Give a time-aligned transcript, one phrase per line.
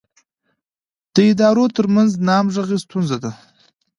[1.13, 3.31] د ادارو ترمنځ نه همغږي ستونزه ده.